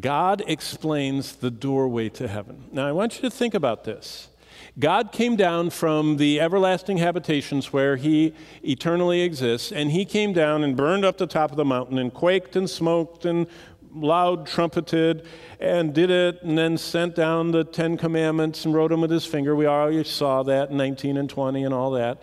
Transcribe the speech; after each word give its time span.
God 0.00 0.42
explains 0.46 1.36
the 1.36 1.50
doorway 1.50 2.08
to 2.10 2.26
heaven. 2.26 2.64
Now, 2.72 2.88
I 2.88 2.92
want 2.92 3.16
you 3.16 3.22
to 3.22 3.30
think 3.30 3.54
about 3.54 3.84
this. 3.84 4.28
God 4.76 5.12
came 5.12 5.36
down 5.36 5.70
from 5.70 6.16
the 6.16 6.40
everlasting 6.40 6.98
habitations 6.98 7.72
where 7.72 7.94
he 7.94 8.34
eternally 8.64 9.22
exists, 9.22 9.70
and 9.70 9.92
he 9.92 10.04
came 10.04 10.32
down 10.32 10.64
and 10.64 10.76
burned 10.76 11.04
up 11.04 11.18
the 11.18 11.28
top 11.28 11.52
of 11.52 11.56
the 11.56 11.64
mountain 11.64 11.98
and 11.98 12.12
quaked 12.12 12.56
and 12.56 12.68
smoked 12.68 13.24
and 13.24 13.46
loud 13.94 14.48
trumpeted 14.48 15.24
and 15.60 15.94
did 15.94 16.10
it 16.10 16.42
and 16.42 16.58
then 16.58 16.76
sent 16.76 17.14
down 17.14 17.52
the 17.52 17.62
Ten 17.62 17.96
Commandments 17.96 18.64
and 18.64 18.74
wrote 18.74 18.88
them 18.88 19.00
with 19.00 19.12
his 19.12 19.24
finger. 19.24 19.54
We 19.54 19.66
already 19.66 20.02
saw 20.02 20.42
that 20.42 20.70
in 20.70 20.76
19 20.76 21.16
and 21.16 21.30
20 21.30 21.62
and 21.62 21.72
all 21.72 21.92
that. 21.92 22.20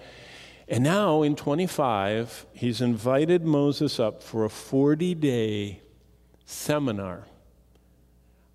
And 0.67 0.83
now 0.83 1.21
in 1.21 1.37
25, 1.37 2.47
he's 2.51 2.81
invited 2.81 3.45
Moses 3.45 3.97
up 3.97 4.21
for 4.21 4.43
a 4.43 4.49
40 4.49 5.15
day 5.15 5.81
seminar 6.45 7.27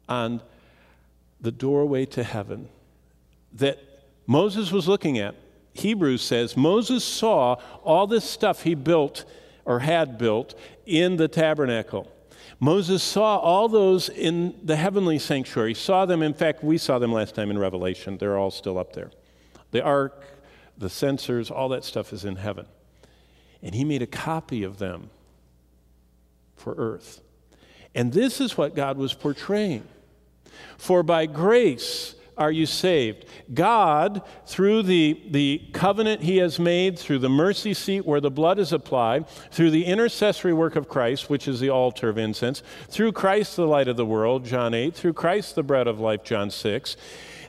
on 0.09 0.43
the 1.41 1.52
doorway 1.52 2.06
to 2.06 2.23
heaven 2.23 2.69
that 3.52 3.78
Moses 4.27 4.73
was 4.73 4.88
looking 4.88 5.19
at. 5.19 5.34
Hebrews 5.74 6.23
says 6.23 6.56
Moses 6.56 7.05
saw 7.05 7.56
all 7.84 8.06
this 8.06 8.24
stuff 8.24 8.62
he 8.62 8.74
built 8.74 9.24
or 9.64 9.80
had 9.80 10.16
built 10.19 10.55
in 10.87 11.16
the 11.16 11.28
tabernacle. 11.28 12.11
Moses 12.59 13.02
saw 13.02 13.37
all 13.37 13.69
those 13.69 14.09
in 14.09 14.59
the 14.62 14.77
heavenly 14.77 15.19
sanctuary. 15.19 15.74
Saw 15.74 16.06
them, 16.06 16.23
in 16.23 16.33
fact, 16.33 16.64
we 16.64 16.78
saw 16.78 16.98
them 16.98 17.12
last 17.12 17.34
time 17.34 17.50
in 17.50 17.59
Revelation. 17.59 18.16
They're 18.16 18.38
all 18.38 18.50
still 18.50 18.78
up 18.78 18.95
there. 18.95 19.11
The 19.73 19.83
ark, 19.83 20.25
the 20.78 20.88
censers, 20.88 21.50
all 21.50 21.69
that 21.70 21.84
stuff 21.84 22.12
is 22.12 22.25
in 22.25 22.36
heaven. 22.36 22.66
And 23.62 23.75
he 23.75 23.84
made 23.84 24.00
a 24.00 24.06
copy 24.06 24.62
of 24.62 24.78
them 24.78 25.11
for 26.56 26.75
earth. 26.78 27.20
And 27.95 28.12
this 28.12 28.41
is 28.41 28.56
what 28.56 28.75
God 28.75 28.97
was 28.97 29.12
portraying. 29.12 29.86
For 30.78 31.02
by 31.02 31.27
grace 31.27 32.16
are 32.36 32.52
you 32.52 32.66
saved. 32.66 33.25
God, 33.52 34.22
through 34.47 34.83
the, 34.83 35.20
the 35.30 35.69
covenant 35.72 36.22
he 36.22 36.36
has 36.38 36.58
made, 36.58 36.98
through 36.98 37.20
the 37.20 37.30
mercy 37.30 37.72
seat 37.72 38.05
where 38.05 38.20
the 38.20 38.30
blood 38.30 38.58
is 38.58 38.72
applied, 38.72 39.28
through 39.50 39.70
the 39.70 39.86
intercessory 39.86 40.53
work 40.53 40.77
of 40.77 40.88
Christ, 40.88 41.30
which 41.30 41.48
is 41.48 41.61
the 41.61 41.70
altar 41.70 42.08
of 42.08 42.19
incense, 42.19 42.62
through 42.88 43.12
Christ, 43.12 43.56
the 43.56 43.66
light 43.66 43.88
of 43.88 43.97
the 43.97 44.06
world, 44.06 44.44
John 44.44 44.75
8, 44.75 44.94
through 44.94 45.14
Christ, 45.14 45.55
the 45.55 45.62
bread 45.62 45.86
of 45.86 45.98
life, 45.98 46.22
John 46.25 46.50
6, 46.50 46.97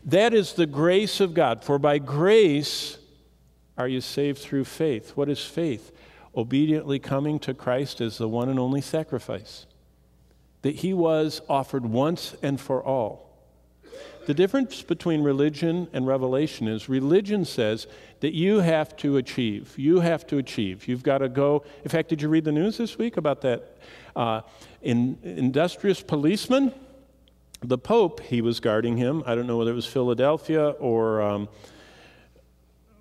that 0.05 0.33
is 0.33 0.53
the 0.53 0.65
grace 0.65 1.19
of 1.19 1.33
God. 1.33 1.63
For 1.63 1.77
by 1.77 1.97
grace 1.97 2.97
are 3.77 3.89
you 3.89 3.99
saved 3.99 4.39
through 4.39 4.63
faith. 4.63 5.11
What 5.17 5.27
is 5.27 5.43
faith? 5.43 5.91
Obediently 6.35 6.99
coming 6.99 7.39
to 7.39 7.53
Christ 7.53 7.99
as 7.99 8.17
the 8.17 8.29
one 8.29 8.47
and 8.47 8.59
only 8.59 8.81
sacrifice 8.81 9.65
that 10.67 10.75
he 10.75 10.93
was 10.93 11.41
offered 11.47 11.85
once 11.85 12.35
and 12.43 12.59
for 12.59 12.83
all. 12.83 13.29
The 14.25 14.33
difference 14.33 14.81
between 14.81 15.23
religion 15.23 15.87
and 15.93 16.05
revelation 16.05 16.67
is 16.67 16.89
religion 16.89 17.45
says 17.45 17.87
that 18.19 18.33
you 18.33 18.59
have 18.59 18.93
to 18.97 19.15
achieve. 19.15 19.79
You 19.79 20.01
have 20.01 20.27
to 20.27 20.39
achieve. 20.39 20.85
You've 20.85 21.03
got 21.03 21.19
to 21.19 21.29
go. 21.29 21.63
In 21.85 21.89
fact, 21.89 22.09
did 22.09 22.21
you 22.21 22.27
read 22.27 22.43
the 22.43 22.51
news 22.51 22.77
this 22.77 22.97
week 22.97 23.15
about 23.15 23.39
that 23.43 23.77
uh, 24.13 24.41
in, 24.81 25.17
industrious 25.23 26.01
policeman? 26.01 26.73
The 27.61 27.77
Pope, 27.77 28.19
he 28.19 28.41
was 28.41 28.59
guarding 28.59 28.97
him. 28.97 29.23
I 29.25 29.35
don't 29.35 29.47
know 29.47 29.55
whether 29.55 29.71
it 29.71 29.75
was 29.75 29.85
Philadelphia 29.85 30.71
or 30.71 31.21
um, 31.21 31.47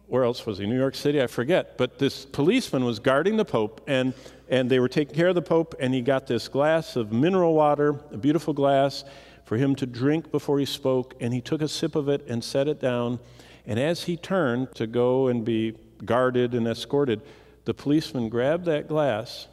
where 0.09 0.25
else 0.25 0.47
was 0.47 0.59
he? 0.59 0.67
New 0.67 0.79
York 0.79 0.95
City? 0.95 1.21
I 1.21 1.27
forget. 1.27 1.77
But 1.77 1.99
this 1.99 2.25
policeman 2.25 2.85
was 2.85 2.99
guarding 2.99 3.37
the 3.37 3.45
Pope, 3.45 3.81
and, 3.87 4.15
and 4.49 4.71
they 4.71 4.79
were 4.79 4.89
taking 4.89 5.15
care 5.15 5.29
of 5.29 5.35
the 5.35 5.43
Pope, 5.43 5.75
and 5.81 5.93
he 5.93 6.01
got 6.01 6.27
this 6.27 6.49
glass 6.49 6.97
of 6.97 7.12
mineral 7.12 7.55
water, 7.55 8.01
a 8.12 8.17
beautiful 8.17 8.55
glass, 8.55 9.05
for 9.45 9.57
him 9.57 9.75
to 9.77 9.87
drink 9.87 10.31
before 10.31 10.59
he 10.59 10.65
spoke, 10.65 11.15
and 11.21 11.34
he 11.34 11.41
took 11.41 11.61
a 11.61 11.69
sip 11.69 11.97
of 11.97 12.09
it 12.09 12.27
and 12.29 12.43
set 12.43 12.69
it 12.69 12.81
down. 12.81 13.19
And 13.67 13.81
as 13.81 14.05
he 14.05 14.17
turned 14.17 14.75
to 14.77 14.87
go 14.87 15.27
and 15.29 15.45
be 15.45 15.77
guarded 16.05 16.55
and 16.55 16.69
escorted, 16.69 17.21
the 17.65 17.75
policeman 17.75 18.28
grabbed 18.28 18.65
that 18.66 18.87
glass 18.87 19.49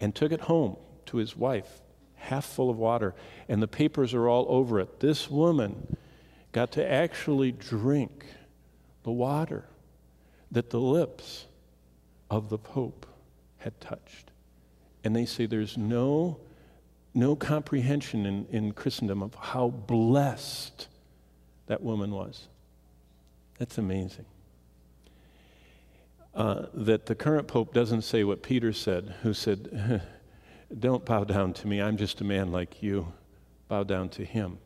and 0.00 0.14
took 0.14 0.32
it 0.32 0.42
home 0.42 0.76
to 1.06 1.18
his 1.18 1.36
wife, 1.36 1.80
half 2.16 2.44
full 2.44 2.70
of 2.70 2.76
water, 2.76 3.14
and 3.48 3.62
the 3.62 3.68
papers 3.68 4.14
are 4.14 4.28
all 4.28 4.46
over 4.48 4.80
it. 4.80 4.98
This 5.00 5.30
woman 5.30 5.96
got 6.52 6.72
to 6.72 6.90
actually 6.90 7.52
drink 7.52 8.26
the 9.06 9.12
water 9.12 9.64
that 10.50 10.70
the 10.70 10.80
lips 10.80 11.46
of 12.28 12.48
the 12.48 12.58
Pope 12.58 13.06
had 13.58 13.80
touched. 13.80 14.32
And 15.04 15.14
they 15.14 15.24
say 15.24 15.46
there's 15.46 15.78
no, 15.78 16.38
no 17.14 17.36
comprehension 17.36 18.26
in, 18.26 18.46
in 18.50 18.72
Christendom 18.72 19.22
of 19.22 19.32
how 19.36 19.68
blessed 19.68 20.88
that 21.68 21.84
woman 21.84 22.10
was. 22.10 22.48
That's 23.60 23.78
amazing. 23.78 24.24
Uh, 26.34 26.66
that 26.74 27.06
the 27.06 27.14
current 27.14 27.46
Pope 27.46 27.72
doesn't 27.72 28.02
say 28.02 28.24
what 28.24 28.42
Peter 28.42 28.72
said, 28.72 29.14
who 29.22 29.32
said, 29.32 30.02
Don't 30.80 31.04
bow 31.04 31.22
down 31.22 31.52
to 31.52 31.68
me, 31.68 31.80
I'm 31.80 31.96
just 31.96 32.20
a 32.20 32.24
man 32.24 32.50
like 32.50 32.82
you. 32.82 33.12
Bow 33.68 33.84
down 33.84 34.08
to 34.10 34.24
him. 34.24 34.58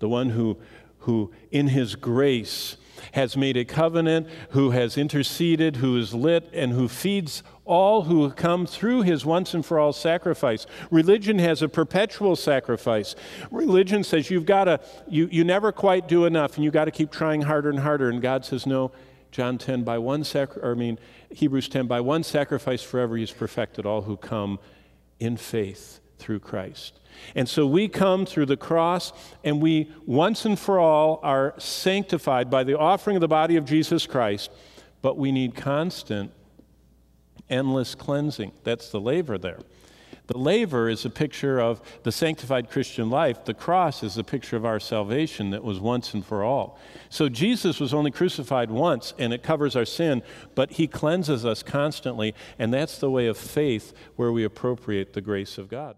The 0.00 0.08
one 0.08 0.30
who, 0.30 0.58
who 1.00 1.32
in 1.50 1.68
his 1.68 1.94
grace, 1.94 2.76
has 3.12 3.36
made 3.36 3.56
a 3.56 3.64
covenant, 3.64 4.28
who 4.50 4.70
has 4.70 4.98
interceded, 4.98 5.76
who 5.76 5.96
is 5.96 6.14
lit, 6.14 6.48
and 6.52 6.72
who 6.72 6.88
feeds 6.88 7.42
all 7.64 8.02
who 8.02 8.30
come 8.30 8.66
through 8.66 9.02
his 9.02 9.24
once 9.24 9.54
and 9.54 9.64
for 9.64 9.78
all 9.78 9.92
sacrifice. 9.92 10.66
Religion 10.90 11.38
has 11.38 11.62
a 11.62 11.68
perpetual 11.68 12.36
sacrifice. 12.36 13.14
Religion 13.50 14.04
says 14.04 14.30
you've 14.30 14.46
got 14.46 14.64
to, 14.64 14.80
you, 15.08 15.28
you 15.30 15.44
never 15.44 15.72
quite 15.72 16.08
do 16.08 16.24
enough, 16.24 16.56
and 16.56 16.64
you've 16.64 16.74
got 16.74 16.86
to 16.86 16.90
keep 16.90 17.10
trying 17.10 17.42
harder 17.42 17.70
and 17.70 17.80
harder. 17.80 18.08
And 18.08 18.22
God 18.22 18.44
says, 18.44 18.66
no, 18.66 18.92
John 19.30 19.58
10, 19.58 19.82
by 19.82 19.98
one 19.98 20.24
sac, 20.24 20.50
I 20.62 20.74
mean, 20.74 20.98
Hebrews 21.30 21.68
10, 21.68 21.86
by 21.86 22.00
one 22.00 22.22
sacrifice 22.22 22.82
forever 22.82 23.16
he's 23.16 23.32
perfected 23.32 23.84
all 23.84 24.02
who 24.02 24.16
come 24.16 24.58
in 25.18 25.36
faith 25.36 26.00
through 26.18 26.40
Christ. 26.40 27.00
And 27.34 27.48
so 27.48 27.66
we 27.66 27.88
come 27.88 28.26
through 28.26 28.46
the 28.46 28.56
cross 28.56 29.12
and 29.44 29.60
we 29.60 29.90
once 30.04 30.44
and 30.44 30.58
for 30.58 30.78
all 30.78 31.20
are 31.22 31.54
sanctified 31.58 32.50
by 32.50 32.64
the 32.64 32.78
offering 32.78 33.16
of 33.16 33.20
the 33.20 33.28
body 33.28 33.56
of 33.56 33.64
Jesus 33.64 34.06
Christ, 34.06 34.50
but 35.02 35.16
we 35.16 35.32
need 35.32 35.54
constant, 35.54 36.32
endless 37.48 37.94
cleansing. 37.94 38.52
That's 38.64 38.90
the 38.90 39.00
laver 39.00 39.38
there. 39.38 39.60
The 40.26 40.38
laver 40.38 40.88
is 40.88 41.04
a 41.04 41.10
picture 41.10 41.60
of 41.60 41.80
the 42.02 42.10
sanctified 42.10 42.68
Christian 42.68 43.10
life. 43.10 43.44
The 43.44 43.54
cross 43.54 44.02
is 44.02 44.18
a 44.18 44.24
picture 44.24 44.56
of 44.56 44.64
our 44.64 44.80
salvation 44.80 45.50
that 45.50 45.62
was 45.62 45.78
once 45.78 46.14
and 46.14 46.26
for 46.26 46.42
all. 46.42 46.78
So 47.10 47.28
Jesus 47.28 47.78
was 47.78 47.94
only 47.94 48.10
crucified 48.10 48.70
once 48.70 49.14
and 49.18 49.32
it 49.32 49.44
covers 49.44 49.76
our 49.76 49.84
sin, 49.84 50.22
but 50.56 50.72
he 50.72 50.88
cleanses 50.88 51.44
us 51.44 51.62
constantly, 51.62 52.34
and 52.58 52.74
that's 52.74 52.98
the 52.98 53.10
way 53.10 53.26
of 53.26 53.38
faith 53.38 53.92
where 54.16 54.32
we 54.32 54.42
appropriate 54.42 55.12
the 55.12 55.20
grace 55.20 55.58
of 55.58 55.68
God. 55.68 55.96